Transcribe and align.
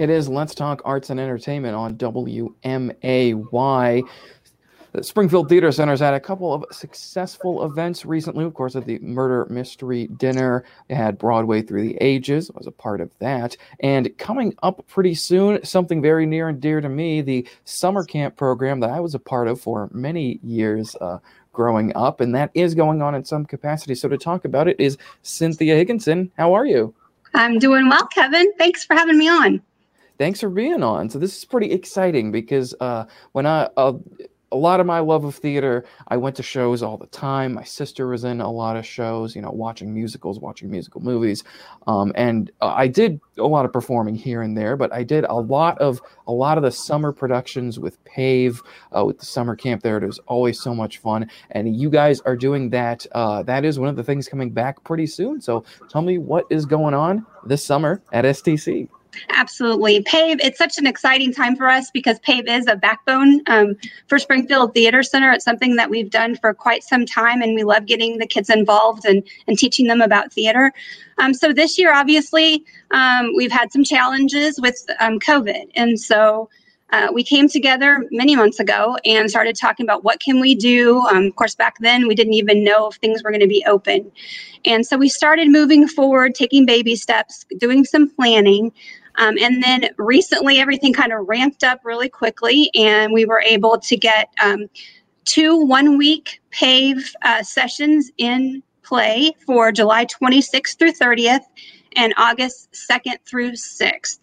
It 0.00 0.08
is 0.08 0.30
Let's 0.30 0.54
Talk 0.54 0.80
Arts 0.86 1.10
and 1.10 1.20
Entertainment 1.20 1.74
on 1.74 1.96
WMAY. 1.96 4.08
The 4.92 5.04
Springfield 5.04 5.50
Theater 5.50 5.70
Center 5.70 5.92
has 5.92 6.00
had 6.00 6.14
a 6.14 6.20
couple 6.20 6.54
of 6.54 6.64
successful 6.72 7.66
events 7.66 8.06
recently. 8.06 8.46
Of 8.46 8.54
course, 8.54 8.74
at 8.76 8.86
the 8.86 8.98
Murder 9.00 9.46
Mystery 9.50 10.06
Dinner, 10.06 10.64
they 10.88 10.94
had 10.94 11.18
Broadway 11.18 11.60
Through 11.60 11.82
the 11.82 11.98
Ages. 12.00 12.50
Was 12.54 12.66
a 12.66 12.72
part 12.72 13.02
of 13.02 13.10
that. 13.18 13.58
And 13.80 14.16
coming 14.16 14.54
up 14.62 14.82
pretty 14.88 15.14
soon, 15.14 15.62
something 15.66 16.00
very 16.00 16.24
near 16.24 16.48
and 16.48 16.62
dear 16.62 16.80
to 16.80 16.88
me, 16.88 17.20
the 17.20 17.46
summer 17.66 18.02
camp 18.02 18.36
program 18.36 18.80
that 18.80 18.88
I 18.88 19.00
was 19.00 19.14
a 19.14 19.18
part 19.18 19.48
of 19.48 19.60
for 19.60 19.90
many 19.92 20.40
years. 20.42 20.96
Uh, 20.98 21.18
growing 21.52 21.94
up, 21.94 22.22
and 22.22 22.34
that 22.34 22.50
is 22.54 22.74
going 22.74 23.02
on 23.02 23.14
in 23.14 23.24
some 23.24 23.44
capacity. 23.44 23.94
So, 23.94 24.08
to 24.08 24.16
talk 24.16 24.46
about 24.46 24.66
it 24.66 24.80
is 24.80 24.96
Cynthia 25.22 25.74
Higginson. 25.74 26.30
How 26.38 26.54
are 26.54 26.64
you? 26.64 26.94
I'm 27.34 27.58
doing 27.58 27.88
well, 27.88 28.06
Kevin. 28.06 28.50
Thanks 28.56 28.84
for 28.84 28.94
having 28.94 29.18
me 29.18 29.28
on 29.28 29.60
thanks 30.20 30.40
for 30.40 30.50
being 30.50 30.82
on. 30.82 31.08
So 31.08 31.18
this 31.18 31.34
is 31.34 31.46
pretty 31.46 31.72
exciting 31.72 32.30
because 32.30 32.74
uh, 32.78 33.06
when 33.32 33.46
I 33.46 33.70
uh, 33.78 33.94
a 34.52 34.56
lot 34.56 34.80
of 34.80 34.86
my 34.86 34.98
love 34.98 35.24
of 35.24 35.34
theater, 35.34 35.86
I 36.08 36.18
went 36.18 36.36
to 36.36 36.42
shows 36.42 36.82
all 36.82 36.98
the 36.98 37.06
time. 37.06 37.54
My 37.54 37.64
sister 37.64 38.08
was 38.08 38.24
in 38.24 38.42
a 38.42 38.50
lot 38.50 38.76
of 38.76 38.84
shows, 38.84 39.34
you 39.34 39.40
know, 39.40 39.50
watching 39.50 39.94
musicals, 39.94 40.38
watching 40.38 40.70
musical 40.70 41.00
movies, 41.00 41.42
um, 41.86 42.12
and 42.16 42.50
uh, 42.60 42.74
I 42.76 42.86
did 42.86 43.18
a 43.38 43.46
lot 43.46 43.64
of 43.64 43.72
performing 43.72 44.14
here 44.14 44.42
and 44.42 44.58
there. 44.58 44.76
But 44.76 44.92
I 44.92 45.04
did 45.04 45.24
a 45.24 45.34
lot 45.36 45.78
of 45.78 46.02
a 46.26 46.32
lot 46.32 46.58
of 46.58 46.64
the 46.64 46.72
summer 46.72 47.12
productions 47.12 47.78
with 47.78 48.04
Pave, 48.04 48.60
uh, 48.94 49.06
with 49.06 49.20
the 49.20 49.26
summer 49.26 49.56
camp 49.56 49.82
there. 49.82 49.96
It 49.96 50.06
was 50.06 50.18
always 50.26 50.60
so 50.60 50.74
much 50.74 50.98
fun, 50.98 51.30
and 51.52 51.74
you 51.74 51.88
guys 51.88 52.20
are 52.22 52.36
doing 52.36 52.68
that. 52.70 53.06
Uh, 53.12 53.42
that 53.44 53.64
is 53.64 53.78
one 53.78 53.88
of 53.88 53.96
the 53.96 54.04
things 54.04 54.28
coming 54.28 54.50
back 54.50 54.84
pretty 54.84 55.06
soon. 55.06 55.40
So 55.40 55.64
tell 55.88 56.02
me 56.02 56.18
what 56.18 56.44
is 56.50 56.66
going 56.66 56.92
on 56.92 57.24
this 57.46 57.64
summer 57.64 58.02
at 58.12 58.26
STC. 58.26 58.90
Absolutely. 59.30 60.02
PAVE, 60.02 60.38
it's 60.40 60.58
such 60.58 60.78
an 60.78 60.86
exciting 60.86 61.32
time 61.32 61.56
for 61.56 61.68
us 61.68 61.90
because 61.90 62.18
PAVE 62.20 62.46
is 62.48 62.66
a 62.66 62.76
backbone 62.76 63.40
um, 63.46 63.76
for 64.06 64.18
Springfield 64.18 64.74
Theater 64.74 65.02
Center. 65.02 65.30
It's 65.32 65.44
something 65.44 65.76
that 65.76 65.90
we've 65.90 66.10
done 66.10 66.36
for 66.36 66.54
quite 66.54 66.82
some 66.82 67.06
time, 67.06 67.42
and 67.42 67.54
we 67.54 67.64
love 67.64 67.86
getting 67.86 68.18
the 68.18 68.26
kids 68.26 68.50
involved 68.50 69.04
and, 69.04 69.22
and 69.46 69.58
teaching 69.58 69.86
them 69.86 70.00
about 70.00 70.32
theater. 70.32 70.72
Um, 71.18 71.34
so 71.34 71.52
this 71.52 71.78
year, 71.78 71.94
obviously, 71.94 72.64
um, 72.90 73.32
we've 73.36 73.52
had 73.52 73.72
some 73.72 73.84
challenges 73.84 74.60
with 74.60 74.84
um, 75.00 75.18
COVID. 75.18 75.70
And 75.74 76.00
so 76.00 76.48
uh, 76.92 77.08
we 77.12 77.22
came 77.22 77.48
together 77.48 78.04
many 78.10 78.34
months 78.34 78.58
ago 78.58 78.96
and 79.04 79.30
started 79.30 79.56
talking 79.56 79.84
about 79.84 80.04
what 80.04 80.20
can 80.20 80.40
we 80.40 80.54
do 80.54 81.00
um, 81.10 81.26
of 81.26 81.36
course 81.36 81.54
back 81.54 81.76
then 81.80 82.08
we 82.08 82.14
didn't 82.14 82.34
even 82.34 82.64
know 82.64 82.88
if 82.88 82.96
things 82.96 83.22
were 83.22 83.30
going 83.30 83.40
to 83.40 83.46
be 83.46 83.64
open 83.66 84.10
and 84.64 84.84
so 84.86 84.96
we 84.96 85.08
started 85.08 85.48
moving 85.48 85.86
forward 85.86 86.34
taking 86.34 86.66
baby 86.66 86.96
steps 86.96 87.46
doing 87.58 87.84
some 87.84 88.08
planning 88.10 88.72
um, 89.20 89.36
and 89.40 89.62
then 89.62 89.90
recently, 89.98 90.60
everything 90.60 90.94
kind 90.94 91.12
of 91.12 91.28
ramped 91.28 91.64
up 91.64 91.82
really 91.84 92.10
quickly, 92.10 92.70
and 92.74 93.12
we 93.12 93.26
were 93.26 93.42
able 93.42 93.78
to 93.80 93.96
get 93.98 94.30
um, 94.42 94.68
two 95.26 95.58
one 95.66 95.98
week 95.98 96.40
PAVE 96.52 97.14
uh, 97.22 97.44
sessions 97.44 98.10
in 98.18 98.62
play 98.82 99.32
for 99.46 99.72
July 99.72 100.06
26th 100.06 100.78
through 100.78 100.92
30th 100.92 101.42
and 101.96 102.14
August 102.18 102.72
2nd 102.90 103.16
through 103.26 103.52
6th. 103.52 104.18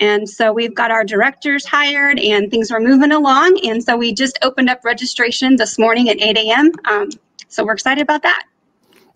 And 0.00 0.28
so 0.28 0.52
we've 0.52 0.74
got 0.74 0.90
our 0.90 1.04
directors 1.04 1.66
hired 1.66 2.18
and 2.20 2.50
things 2.50 2.72
are 2.72 2.80
moving 2.80 3.12
along. 3.12 3.60
And 3.64 3.84
so 3.84 3.96
we 3.96 4.14
just 4.14 4.38
opened 4.42 4.70
up 4.70 4.84
registration 4.84 5.56
this 5.56 5.78
morning 5.78 6.10
at 6.10 6.20
8 6.20 6.38
a.m. 6.38 6.72
Um, 6.86 7.10
so 7.48 7.64
we're 7.64 7.74
excited 7.74 8.02
about 8.02 8.24
that. 8.24 8.44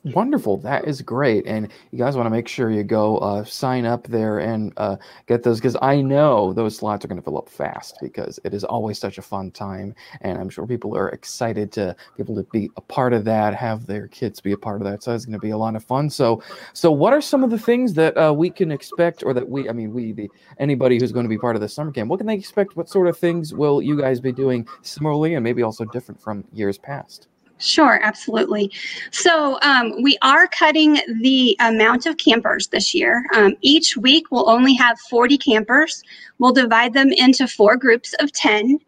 Wonderful. 0.05 0.57
That 0.57 0.89
is 0.89 1.01
great. 1.01 1.47
And 1.47 1.71
you 1.93 1.99
guys 1.99 2.17
want 2.17 2.27
to 2.27 2.31
make 2.31 2.49
sure 2.49 2.73
you 2.73 2.83
go 2.83 3.19
uh, 3.19 3.45
sign 3.45 3.87
up 3.87 4.09
there 4.09 4.41
and 4.41 4.73
uh, 4.77 4.97
get 5.29 5.45
those 5.45 5.61
because 5.61 5.77
I 5.81 6.01
know 6.01 6.53
those 6.53 6.77
slots 6.77 7.05
are 7.05 7.09
going 7.09 7.21
to 7.21 7.25
fill 7.25 7.39
up 7.39 7.49
fast 7.49 7.99
because 8.03 8.41
it 8.43 8.53
is 8.53 8.65
always 8.65 8.99
such 8.99 9.19
a 9.19 9.23
fun 9.23 9.53
time. 9.53 9.95
And 10.23 10.39
I'm 10.39 10.49
sure 10.49 10.67
people 10.67 10.97
are 10.97 11.11
excited 11.11 11.71
to 11.73 11.95
be 12.17 12.23
able 12.25 12.35
to 12.35 12.43
be 12.51 12.69
a 12.77 12.81
part 12.81 13.13
of 13.13 13.25
that, 13.27 13.55
have 13.55 13.87
their 13.87 14.09
kids 14.09 14.41
be 14.41 14.51
a 14.51 14.57
part 14.57 14.81
of 14.81 14.89
that. 14.89 15.05
So 15.05 15.15
it's 15.15 15.25
going 15.25 15.35
to 15.35 15.39
be 15.39 15.51
a 15.51 15.57
lot 15.57 15.77
of 15.77 15.85
fun. 15.85 16.11
So, 16.11 16.43
so 16.73 16.91
what 16.91 17.13
are 17.13 17.21
some 17.21 17.45
of 17.45 17.51
the 17.51 17.59
things 17.59 17.95
that 17.95 18.17
uh, 18.17 18.35
we 18.35 18.51
can 18.51 18.73
expect 18.73 19.23
or 19.23 19.33
that 19.35 19.49
we, 19.49 19.69
I 19.69 19.73
mean, 19.73 19.93
we, 19.93 20.11
the 20.11 20.29
anybody 20.59 20.99
who's 20.99 21.13
going 21.13 21.27
to 21.27 21.31
be 21.31 21.39
part 21.39 21.55
of 21.55 21.63
the 21.63 21.69
summer 21.69 21.93
camp, 21.93 22.11
what 22.11 22.17
can 22.17 22.27
they 22.27 22.35
expect? 22.35 22.75
What 22.75 22.89
sort 22.89 23.07
of 23.07 23.17
things 23.17 23.55
will 23.55 23.81
you 23.81 24.01
guys 24.01 24.21
be 24.21 24.33
doing 24.33 24.67
similarly 24.81 25.35
and 25.35 25.45
maybe 25.45 25.63
also 25.63 25.85
different 25.85 26.21
from 26.21 26.45
years 26.53 26.77
past? 26.77 27.29
Sure, 27.63 28.01
absolutely. 28.03 28.73
So 29.13 29.59
um, 29.63 30.03
we 30.03 30.19
are 30.21 30.49
cutting 30.49 30.99
the 31.21 31.57
amount 31.61 32.07
of 32.07 32.17
campers 32.17 32.67
this 32.69 32.93
year. 32.93 33.25
Um, 33.37 33.55
each 33.61 33.97
week 33.97 34.33
we'll 34.33 34.51
only 34.51 34.75
have 34.75 34.99
40 34.99 35.39
campers. 35.39 36.03
We'll 36.39 36.53
divide 36.53 36.93
them 36.93 37.13
into 37.13 37.47
four 37.47 37.77
groups 37.77 38.15
of 38.19 38.33
10. 38.33 38.81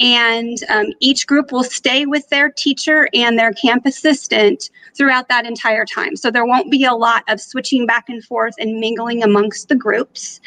And 0.00 0.56
um, 0.70 0.86
each 1.00 1.26
group 1.26 1.52
will 1.52 1.62
stay 1.62 2.06
with 2.06 2.26
their 2.30 2.50
teacher 2.50 3.08
and 3.12 3.38
their 3.38 3.52
camp 3.52 3.84
assistant 3.84 4.70
throughout 4.96 5.28
that 5.28 5.44
entire 5.44 5.84
time. 5.84 6.16
So 6.16 6.30
there 6.30 6.46
won't 6.46 6.70
be 6.70 6.84
a 6.84 6.94
lot 6.94 7.24
of 7.28 7.40
switching 7.40 7.86
back 7.86 8.08
and 8.08 8.24
forth 8.24 8.54
and 8.58 8.80
mingling 8.80 9.22
amongst 9.22 9.68
the 9.68 9.76
groups. 9.76 10.40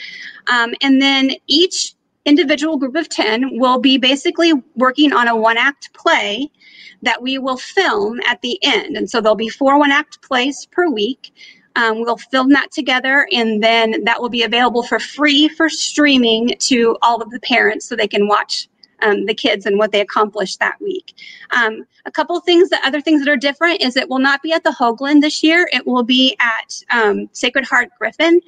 Um, 0.47 0.73
and 0.81 1.01
then 1.01 1.31
each 1.45 1.93
individual 2.27 2.77
group 2.77 2.95
of 2.95 3.09
10 3.09 3.57
will 3.57 3.79
be 3.79 3.97
basically 3.97 4.53
working 4.75 5.13
on 5.13 5.27
a 5.27 5.35
one 5.35 5.57
act 5.57 5.91
play 5.93 6.51
that 7.01 7.21
we 7.21 7.37
will 7.37 7.57
film 7.57 8.19
at 8.27 8.41
the 8.41 8.59
end. 8.63 8.97
And 8.97 9.09
so 9.09 9.21
there'll 9.21 9.35
be 9.35 9.49
four 9.49 9.79
one 9.79 9.91
act 9.91 10.21
plays 10.21 10.67
per 10.67 10.89
week. 10.89 11.33
Um, 11.75 12.01
we'll 12.01 12.17
film 12.17 12.49
that 12.49 12.71
together 12.71 13.27
and 13.31 13.63
then 13.63 14.03
that 14.03 14.19
will 14.19 14.29
be 14.29 14.43
available 14.43 14.81
for 14.81 14.99
free 14.99 15.47
for 15.47 15.69
streaming 15.69 16.55
to 16.61 16.97
all 17.03 17.21
of 17.21 17.29
the 17.29 17.39
parents 17.41 17.87
so 17.87 17.95
they 17.95 18.07
can 18.07 18.27
watch 18.27 18.67
um, 19.03 19.25
the 19.25 19.33
kids 19.33 19.65
and 19.67 19.77
what 19.77 19.91
they 19.91 20.01
accomplished 20.01 20.59
that 20.59 20.79
week. 20.81 21.13
Um, 21.51 21.85
a 22.05 22.11
couple 22.11 22.39
things, 22.39 22.69
the 22.69 22.79
other 22.83 22.99
things 22.99 23.23
that 23.23 23.31
are 23.31 23.37
different 23.37 23.81
is 23.81 23.95
it 23.95 24.09
will 24.09 24.19
not 24.19 24.41
be 24.41 24.53
at 24.53 24.63
the 24.63 24.71
Hoogland 24.71 25.21
this 25.21 25.43
year. 25.43 25.67
It 25.71 25.85
will 25.85 26.03
be 26.03 26.35
at 26.39 26.83
um, 26.89 27.29
Sacred 27.31 27.65
Heart 27.65 27.89
Griffin. 27.99 28.41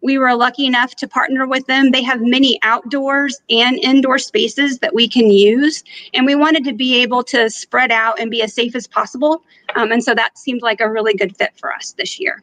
We 0.00 0.18
were 0.18 0.34
lucky 0.34 0.66
enough 0.66 0.94
to 0.96 1.08
partner 1.08 1.46
with 1.46 1.66
them. 1.66 1.90
They 1.90 2.02
have 2.02 2.20
many 2.20 2.58
outdoors 2.62 3.40
and 3.50 3.76
indoor 3.78 4.18
spaces 4.18 4.78
that 4.78 4.94
we 4.94 5.08
can 5.08 5.30
use, 5.30 5.82
and 6.14 6.24
we 6.24 6.34
wanted 6.34 6.64
to 6.64 6.72
be 6.72 7.02
able 7.02 7.24
to 7.24 7.50
spread 7.50 7.90
out 7.90 8.20
and 8.20 8.30
be 8.30 8.42
as 8.42 8.54
safe 8.54 8.76
as 8.76 8.86
possible. 8.86 9.42
Um, 9.74 9.90
and 9.90 10.02
so 10.02 10.14
that 10.14 10.38
seemed 10.38 10.62
like 10.62 10.80
a 10.80 10.90
really 10.90 11.14
good 11.14 11.36
fit 11.36 11.52
for 11.56 11.72
us 11.72 11.92
this 11.98 12.20
year. 12.20 12.42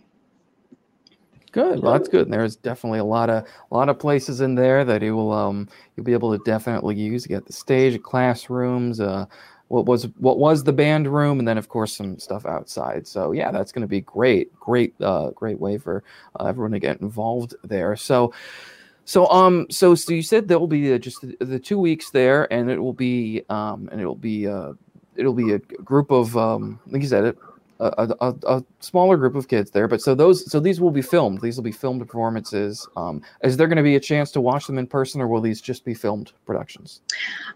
Good. 1.56 1.82
Well, 1.82 1.94
that's 1.94 2.10
good. 2.10 2.26
And 2.26 2.34
there's 2.34 2.58
definitely 2.58 3.00
a 3.00 3.06
lot 3.06 3.30
of 3.30 3.46
a 3.72 3.74
lot 3.74 3.88
of 3.88 3.98
places 3.98 4.42
in 4.42 4.56
there 4.56 4.84
that 4.84 5.02
you 5.02 5.16
will 5.16 5.32
um 5.32 5.70
you'll 5.96 6.04
be 6.04 6.12
able 6.12 6.38
to 6.38 6.44
definitely 6.44 6.96
use. 6.96 7.26
You 7.26 7.38
got 7.38 7.46
the 7.46 7.54
stage, 7.54 8.02
classrooms, 8.04 9.00
uh, 9.00 9.26
what 9.68 9.86
was 9.86 10.06
what 10.18 10.38
was 10.38 10.64
the 10.64 10.74
band 10.74 11.12
room, 11.12 11.40
and 11.40 11.48
then 11.48 11.58
of 11.58 11.70
course 11.70 11.96
some 11.96 12.20
stuff 12.20 12.46
outside. 12.46 13.08
So 13.08 13.32
yeah, 13.32 13.52
that's 13.52 13.72
going 13.72 13.82
to 13.82 13.88
be 13.88 14.02
great, 14.02 14.54
great, 14.60 14.94
uh, 15.02 15.32
great 15.32 15.60
way 15.60 15.78
for 15.78 16.04
uh, 16.40 16.46
everyone 16.46 16.72
to 16.72 16.80
get 16.80 17.02
involved 17.02 17.56
there. 17.64 17.96
So. 17.96 18.34
So 19.08 19.28
um 19.30 19.68
so 19.70 19.94
so 19.94 20.14
you 20.14 20.24
said 20.24 20.48
there 20.48 20.58
will 20.58 20.66
be 20.66 20.92
uh, 20.92 20.98
just 20.98 21.22
the, 21.22 21.38
the, 21.46 21.60
two 21.60 21.78
weeks 21.78 22.10
there 22.10 22.52
and 22.52 22.72
it 22.72 22.80
will 22.80 22.92
be 22.92 23.44
um 23.50 23.88
and 23.92 24.02
it 24.02 24.06
will 24.08 24.16
be 24.16 24.48
uh 24.48 24.74
it'll 25.16 25.36
be 25.36 25.54
a 25.54 25.60
group 25.60 26.10
of 26.10 26.36
um 26.36 26.80
like 26.88 27.04
you 27.04 27.08
said 27.08 27.24
it 27.24 27.38
a, 27.80 28.16
a, 28.22 28.36
a, 28.48 28.64
smaller 28.80 29.18
group 29.18 29.36
of 29.36 29.48
kids 29.48 29.72
there. 29.72 29.88
But 29.88 30.02
so 30.02 30.16
those, 30.16 30.50
so 30.50 30.60
these 30.60 30.80
will 30.80 30.92
be 30.92 31.02
filmed. 31.02 31.42
These 31.42 31.58
will 31.58 31.64
be 31.64 31.72
filmed 31.72 32.02
performances. 32.02 32.88
Um, 32.96 33.22
is 33.44 33.58
there 33.58 33.68
going 33.68 33.78
to 33.78 33.84
be 33.84 33.96
a 33.96 34.00
chance 34.00 34.32
to 34.32 34.42
watch 34.42 34.68
them 34.68 34.78
in 34.78 34.88
person, 34.88 35.22
or 35.22 35.28
will 35.28 35.42
these 35.42 35.62
just 35.62 35.84
be 35.84 35.94
filmed 35.94 36.32
productions? 36.46 37.02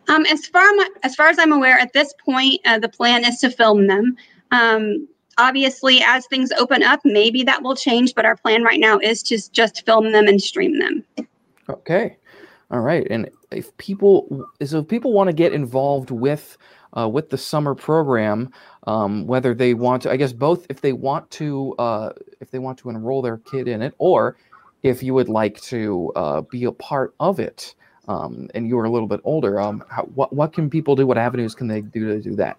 Um, 0.07 0.25
as 0.25 0.47
far 0.47 0.69
as 1.03 1.15
far 1.15 1.27
as 1.27 1.39
I'm 1.39 1.51
aware, 1.51 1.79
at 1.79 1.93
this 1.93 2.13
point, 2.23 2.59
uh, 2.65 2.79
the 2.79 2.89
plan 2.89 3.25
is 3.25 3.39
to 3.39 3.49
film 3.49 3.87
them. 3.87 4.15
Um, 4.51 5.07
obviously, 5.37 6.01
as 6.01 6.27
things 6.27 6.51
open 6.53 6.83
up, 6.83 6.99
maybe 7.05 7.43
that 7.43 7.63
will 7.63 7.75
change. 7.75 8.13
But 8.13 8.25
our 8.25 8.35
plan 8.35 8.63
right 8.63 8.79
now 8.79 8.99
is 8.99 9.23
to 9.23 9.51
just 9.51 9.85
film 9.85 10.11
them 10.11 10.27
and 10.27 10.41
stream 10.41 10.79
them. 10.79 11.05
Okay, 11.69 12.17
all 12.71 12.81
right. 12.81 13.07
And 13.09 13.29
if 13.51 13.75
people, 13.77 14.47
so 14.63 14.79
if 14.79 14.87
people 14.87 15.11
want 15.11 15.27
to 15.27 15.33
get 15.33 15.53
involved 15.53 16.11
with 16.11 16.57
uh, 16.97 17.07
with 17.07 17.29
the 17.29 17.37
summer 17.37 17.75
program, 17.75 18.51
um, 18.87 19.27
whether 19.27 19.53
they 19.53 19.73
want 19.73 20.03
to, 20.03 20.11
I 20.11 20.17
guess 20.17 20.33
both, 20.33 20.65
if 20.69 20.81
they 20.81 20.93
want 20.93 21.29
to, 21.31 21.75
uh, 21.77 22.13
if 22.41 22.49
they 22.49 22.59
want 22.59 22.79
to 22.79 22.89
enroll 22.89 23.21
their 23.21 23.37
kid 23.37 23.67
in 23.67 23.81
it, 23.81 23.93
or 23.99 24.37
if 24.81 25.03
you 25.03 25.13
would 25.13 25.29
like 25.29 25.61
to 25.61 26.11
uh, 26.15 26.41
be 26.41 26.63
a 26.63 26.71
part 26.71 27.13
of 27.19 27.39
it, 27.39 27.75
um, 28.07 28.49
and 28.55 28.67
you're 28.67 28.85
a 28.85 28.89
little 28.89 29.07
bit 29.07 29.21
older, 29.23 29.59
um, 29.59 29.83
how, 29.89 30.03
what 30.15 30.33
what 30.33 30.53
can 30.53 30.69
people 30.69 30.95
do? 30.95 31.05
What 31.05 31.17
avenues 31.17 31.53
can 31.53 31.67
they 31.67 31.81
do 31.81 32.07
to 32.07 32.21
do 32.21 32.35
that? 32.37 32.57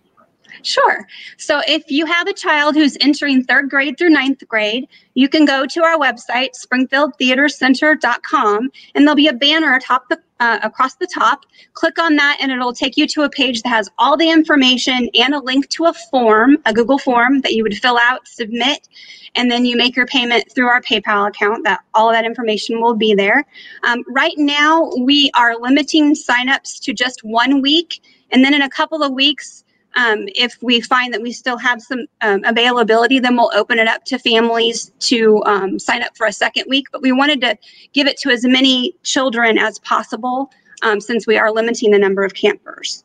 Sure. 0.63 1.07
So 1.37 1.61
if 1.67 1.91
you 1.91 2.07
have 2.07 2.29
a 2.29 2.33
child 2.33 2.75
who's 2.75 2.97
entering 3.01 3.45
third 3.45 3.69
grade 3.71 3.99
through 3.99 4.11
ninth 4.11 4.47
grade, 4.49 4.89
you 5.15 5.29
can 5.29 5.45
go 5.45 5.67
to 5.67 5.83
our 5.83 5.99
website, 5.99 6.51
springfieldtheatercenter.com, 6.59 8.71
and 8.95 9.05
there'll 9.05 9.17
be 9.17 9.29
a 9.29 9.33
banner 9.33 9.75
atop 9.75 10.09
the, 10.09 10.21
uh, 10.39 10.61
across 10.63 10.95
the 10.95 11.07
top. 11.07 11.45
Click 11.75 11.99
on 11.99 12.17
that, 12.17 12.39
and 12.41 12.53
it'll 12.53 12.73
take 12.73 12.97
you 12.97 13.07
to 13.09 13.23
a 13.23 13.31
page 13.31 13.63
that 13.63 13.69
has 13.69 13.91
all 13.99 14.17
the 14.17 14.31
information 14.31 15.11
and 15.15 15.35
a 15.35 15.41
link 15.41 15.69
to 15.71 15.87
a 15.87 15.95
form, 16.11 16.59
a 16.65 16.73
Google 16.73 16.99
form 16.99 17.41
that 17.41 17.55
you 17.55 17.63
would 17.63 17.77
fill 17.77 17.99
out, 17.99 18.29
submit, 18.29 18.89
and 19.35 19.51
then 19.51 19.65
you 19.65 19.77
make 19.77 19.97
your 19.97 20.07
payment 20.07 20.45
through 20.55 20.69
our 20.69 20.83
PayPal 20.83 21.29
account. 21.29 21.65
That 21.65 21.81
all 21.95 22.13
that 22.13 22.25
information 22.25 22.81
will 22.81 22.95
be 22.95 23.15
there. 23.15 23.45
Um, 23.85 24.05
right 24.09 24.35
now, 24.37 24.91
we 25.01 25.31
are 25.35 25.57
limiting 25.57 26.15
signups 26.15 26.81
to 26.83 26.93
just 26.93 27.25
one 27.25 27.61
week, 27.61 28.01
and 28.31 28.45
then 28.45 28.55
in 28.55 28.63
a 28.63 28.71
couple 28.71 29.03
of 29.03 29.13
weeks 29.13 29.65
um, 29.97 30.29
if 30.29 30.57
we 30.63 30.81
find 30.81 31.13
that 31.13 31.23
we 31.23 31.33
still 31.33 31.59
have 31.59 31.83
some 31.83 32.07
um, 32.21 32.45
availability, 32.45 33.19
then 33.19 33.37
we'll 33.37 33.51
open 33.55 33.79
it 33.79 33.89
up 33.89 34.05
to 34.07 34.19
families 34.19 34.93
to 35.01 35.43
um, 35.45 35.79
sign 35.79 36.03
up 36.03 36.17
for 36.17 36.27
a 36.27 36.33
second 36.33 36.67
week. 36.69 36.87
But 36.93 37.03
we 37.03 37.13
wanted 37.13 37.41
to 37.43 37.57
give 37.93 38.07
it 38.07 38.17
to 38.19 38.31
as 38.31 38.45
many 38.45 38.95
children 39.03 39.59
as 39.59 39.79
possible 39.81 40.51
um, 40.83 41.01
since 41.01 41.27
we 41.27 41.37
are 41.37 41.53
limiting 41.53 41.91
the 41.91 41.99
number 41.99 42.25
of 42.25 42.35
campers. 42.35 43.05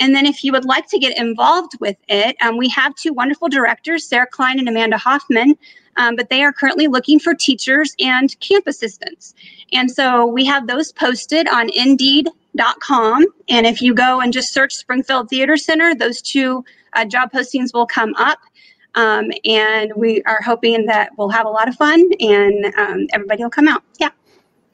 And 0.00 0.14
then, 0.14 0.26
if 0.26 0.42
you 0.42 0.50
would 0.52 0.64
like 0.64 0.88
to 0.88 0.98
get 0.98 1.16
involved 1.16 1.72
with 1.80 1.96
it, 2.08 2.36
um, 2.42 2.56
we 2.56 2.68
have 2.70 2.94
two 2.96 3.12
wonderful 3.12 3.48
directors, 3.48 4.04
Sarah 4.06 4.26
Klein 4.26 4.58
and 4.58 4.68
Amanda 4.68 4.98
Hoffman, 4.98 5.56
um, 5.96 6.16
but 6.16 6.28
they 6.28 6.42
are 6.42 6.52
currently 6.52 6.86
looking 6.86 7.18
for 7.18 7.34
teachers 7.34 7.94
and 7.98 8.38
camp 8.40 8.66
assistants. 8.66 9.34
And 9.72 9.90
so 9.90 10.26
we 10.26 10.44
have 10.44 10.66
those 10.66 10.92
posted 10.92 11.48
on 11.48 11.70
Indeed.com. 11.70 13.24
And 13.48 13.66
if 13.66 13.82
you 13.82 13.94
go 13.94 14.20
and 14.20 14.32
just 14.32 14.52
search 14.52 14.74
Springfield 14.74 15.28
Theater 15.28 15.56
Center, 15.56 15.94
those 15.94 16.20
two 16.22 16.64
uh, 16.94 17.04
job 17.04 17.32
postings 17.32 17.72
will 17.72 17.86
come 17.86 18.14
up. 18.16 18.38
Um, 18.96 19.32
and 19.44 19.92
we 19.96 20.22
are 20.22 20.40
hoping 20.40 20.86
that 20.86 21.10
we'll 21.18 21.28
have 21.30 21.46
a 21.46 21.50
lot 21.50 21.68
of 21.68 21.74
fun 21.74 22.00
and 22.20 22.66
um, 22.76 23.06
everybody 23.12 23.42
will 23.42 23.50
come 23.50 23.66
out. 23.66 23.82
Yeah. 23.98 24.10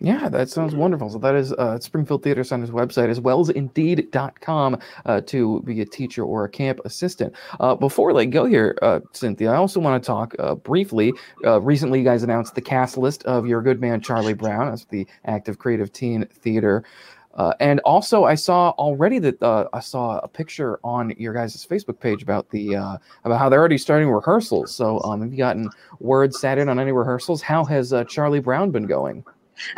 Yeah, 0.02 0.30
that 0.30 0.48
sounds 0.48 0.74
wonderful. 0.74 1.10
So 1.10 1.18
that 1.18 1.34
is 1.34 1.52
uh, 1.52 1.78
Springfield 1.78 2.22
Theater 2.22 2.42
Center's 2.42 2.70
website 2.70 3.10
as 3.10 3.20
well 3.20 3.40
as 3.40 3.50
Indeed.com 3.50 4.78
uh, 5.04 5.20
to 5.22 5.60
be 5.62 5.82
a 5.82 5.84
teacher 5.84 6.24
or 6.24 6.44
a 6.44 6.48
camp 6.48 6.80
assistant. 6.86 7.34
Uh, 7.60 7.74
before 7.74 8.18
I 8.18 8.24
go 8.24 8.46
here, 8.46 8.78
uh, 8.80 9.00
Cynthia, 9.12 9.52
I 9.52 9.56
also 9.56 9.78
want 9.78 10.02
to 10.02 10.06
talk 10.06 10.34
uh, 10.38 10.54
briefly. 10.54 11.12
Uh, 11.44 11.60
recently, 11.60 11.98
you 11.98 12.04
guys 12.04 12.22
announced 12.22 12.54
the 12.54 12.62
cast 12.62 12.96
list 12.96 13.24
of 13.24 13.46
Your 13.46 13.60
Good 13.60 13.82
Man 13.82 14.00
Charlie 14.00 14.32
Brown 14.32 14.72
as 14.72 14.86
the 14.86 15.06
active 15.26 15.58
creative 15.58 15.92
teen 15.92 16.24
theater. 16.32 16.82
and 17.60 17.80
also, 17.80 18.24
I 18.24 18.36
saw 18.36 18.70
already 18.70 19.18
that 19.18 19.68
I 19.74 19.80
saw 19.80 20.18
a 20.20 20.28
picture 20.28 20.80
on 20.82 21.12
your 21.18 21.34
guys' 21.34 21.66
Facebook 21.66 22.00
page 22.00 22.22
about 22.22 22.48
the 22.48 22.74
about 23.24 23.38
how 23.38 23.50
they're 23.50 23.60
already 23.60 23.76
starting 23.76 24.08
rehearsals. 24.08 24.74
So, 24.74 24.98
um, 25.02 25.20
have 25.20 25.30
you 25.30 25.36
gotten 25.38 25.68
word 25.98 26.32
sat 26.32 26.56
in 26.56 26.70
on 26.70 26.80
any 26.80 26.92
rehearsals? 26.92 27.42
How 27.42 27.66
has 27.66 27.92
Charlie 28.08 28.40
Brown 28.40 28.70
been 28.70 28.86
going? 28.86 29.24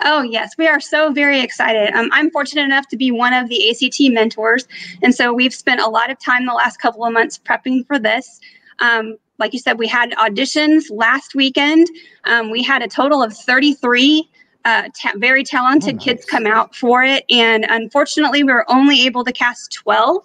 Oh, 0.04 0.22
yes, 0.22 0.52
we 0.58 0.66
are 0.66 0.80
so 0.80 1.12
very 1.12 1.40
excited. 1.40 1.92
Um, 1.94 2.08
I'm 2.12 2.30
fortunate 2.30 2.64
enough 2.64 2.88
to 2.88 2.96
be 2.96 3.10
one 3.10 3.32
of 3.32 3.48
the 3.48 3.70
ACT 3.70 4.12
mentors. 4.12 4.66
And 5.02 5.14
so 5.14 5.32
we've 5.32 5.54
spent 5.54 5.80
a 5.80 5.88
lot 5.88 6.10
of 6.10 6.18
time 6.18 6.46
the 6.46 6.52
last 6.52 6.78
couple 6.80 7.04
of 7.04 7.12
months 7.12 7.38
prepping 7.38 7.86
for 7.86 7.98
this. 7.98 8.40
Um, 8.80 9.16
like 9.38 9.52
you 9.52 9.58
said, 9.58 9.78
we 9.78 9.88
had 9.88 10.12
auditions 10.12 10.84
last 10.90 11.34
weekend. 11.34 11.88
Um, 12.24 12.50
we 12.50 12.62
had 12.62 12.82
a 12.82 12.88
total 12.88 13.22
of 13.22 13.36
33 13.36 14.28
uh, 14.64 14.88
ta- 15.00 15.12
very 15.16 15.42
talented 15.42 15.94
oh, 15.94 15.96
nice. 15.96 16.04
kids 16.04 16.24
come 16.24 16.46
out 16.46 16.74
for 16.74 17.02
it. 17.02 17.24
And 17.30 17.66
unfortunately, 17.68 18.44
we 18.44 18.52
were 18.52 18.70
only 18.70 19.04
able 19.04 19.24
to 19.24 19.32
cast 19.32 19.72
12. 19.72 20.22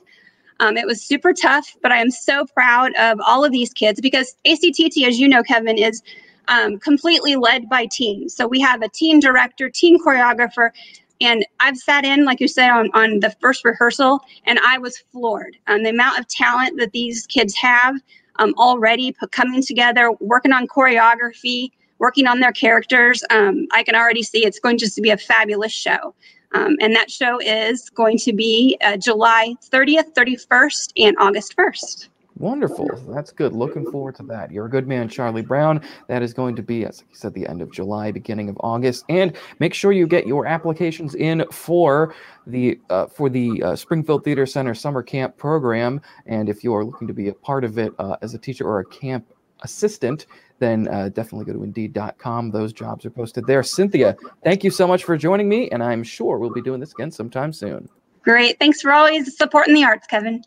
Um, 0.60 0.78
it 0.78 0.86
was 0.86 1.04
super 1.04 1.34
tough, 1.34 1.76
but 1.82 1.92
I 1.92 1.98
am 1.98 2.10
so 2.10 2.46
proud 2.46 2.94
of 2.96 3.20
all 3.26 3.46
of 3.46 3.52
these 3.52 3.74
kids 3.74 4.02
because 4.02 4.36
ACTT, 4.46 5.04
as 5.06 5.20
you 5.20 5.28
know, 5.28 5.44
Kevin, 5.44 5.78
is 5.78 6.02
um, 6.48 6.80
completely 6.80 7.36
led 7.36 7.70
by 7.70 7.88
teams. 7.92 8.36
So 8.36 8.48
we 8.48 8.60
have 8.62 8.82
a 8.82 8.90
team 8.90 9.20
director, 9.20 9.70
team 9.70 9.98
choreographer, 10.00 10.72
and 11.20 11.46
I've 11.60 11.78
sat 11.78 12.06
in, 12.06 12.26
like 12.26 12.40
you 12.40 12.48
said, 12.48 12.70
on, 12.70 12.90
on 12.94 13.20
the 13.20 13.36
first 13.42 13.66
rehearsal, 13.66 14.20
and 14.46 14.60
I 14.60 14.78
was 14.78 14.98
floored. 15.12 15.58
Um, 15.68 15.84
the 15.84 15.90
amount 15.90 16.20
of 16.20 16.28
talent 16.28 16.78
that 16.80 16.92
these 16.92 17.26
kids 17.26 17.56
have 17.56 17.96
um, 18.38 18.54
already 18.58 19.16
coming 19.32 19.64
together, 19.64 20.12
working 20.20 20.54
on 20.54 20.68
choreography, 20.68 21.72
working 22.00 22.28
on 22.28 22.40
their 22.40 22.52
characters. 22.52 23.24
Um, 23.32 23.68
I 23.72 23.84
can 23.84 23.96
already 23.96 24.22
see 24.22 24.46
it's 24.46 24.60
going 24.60 24.78
just 24.78 24.96
to 24.96 25.02
be 25.02 25.10
a 25.10 25.18
fabulous 25.18 25.74
show. 25.74 26.14
Um, 26.54 26.78
and 26.80 26.96
that 26.96 27.12
show 27.12 27.40
is 27.40 27.90
going 27.90 28.18
to 28.20 28.34
be 28.34 28.78
uh, 28.82 28.98
July 28.98 29.56
30th, 29.70 30.14
31st, 30.14 30.94
and 30.98 31.16
August 31.20 31.56
1st. 31.58 32.08
Wonderful. 32.40 32.88
That's 33.10 33.32
good. 33.32 33.54
Looking 33.54 33.90
forward 33.90 34.16
to 34.16 34.24
that. 34.24 34.52
You're 34.52 34.68
a 34.68 34.70
good 34.70 34.88
man, 34.88 35.10
Charlie 35.10 35.42
Brown. 35.42 35.82
That 36.08 36.22
is 36.22 36.34
going 36.34 36.56
to 36.58 36.62
be, 36.62 36.86
as 36.86 37.04
you 37.10 37.16
said, 37.16 37.34
the 37.34 37.48
end 37.48 37.62
of 37.62 37.72
July, 37.72 38.12
beginning 38.12 38.48
of 38.50 38.58
August. 38.60 39.06
And 39.10 39.36
make 39.60 39.74
sure 39.74 39.92
you 39.92 40.06
get 40.06 40.28
your 40.28 40.46
applications 40.46 41.16
in 41.16 41.46
for 41.52 42.14
the 42.46 42.80
uh, 42.90 43.08
for 43.08 43.30
the 43.30 43.64
uh, 43.64 43.76
Springfield 43.76 44.24
Theater 44.24 44.46
Center 44.46 44.76
summer 44.76 45.02
camp 45.02 45.36
program. 45.38 46.00
And 46.28 46.48
if 46.48 46.64
you 46.64 46.76
are 46.76 46.86
looking 46.86 47.08
to 47.08 47.14
be 47.14 47.30
a 47.30 47.34
part 47.34 47.64
of 47.64 47.80
it 47.80 47.92
uh, 47.98 48.18
as 48.22 48.36
a 48.36 48.38
teacher 48.38 48.68
or 48.68 48.82
a 48.82 48.86
camp 48.86 49.34
assistant, 49.62 50.28
then 50.60 50.88
uh, 50.90 51.10
definitely 51.10 51.46
go 51.46 51.54
to 51.54 51.64
Indeed.com. 51.64 52.52
Those 52.52 52.72
jobs 52.72 53.04
are 53.06 53.10
posted 53.10 53.48
there. 53.48 53.64
Cynthia, 53.64 54.16
thank 54.44 54.64
you 54.64 54.70
so 54.70 54.88
much 54.88 55.04
for 55.04 55.18
joining 55.18 55.50
me, 55.50 55.70
and 55.72 55.84
I'm 55.84 56.04
sure 56.04 56.38
we'll 56.38 56.52
be 56.52 56.62
doing 56.62 56.80
this 56.80 56.92
again 56.92 57.10
sometime 57.10 57.52
soon. 57.52 57.90
Great. 58.22 58.60
Thanks 58.60 58.82
for 58.82 58.92
always 58.92 59.36
supporting 59.38 59.74
the 59.74 59.84
arts, 59.86 60.06
Kevin. 60.06 60.44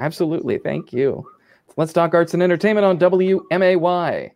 Absolutely. 0.00 0.58
Thank 0.58 0.92
you. 0.92 1.24
Let's 1.76 1.92
talk 1.92 2.14
arts 2.14 2.34
and 2.34 2.42
entertainment 2.42 2.84
on 2.84 2.98
WMAY. 2.98 4.32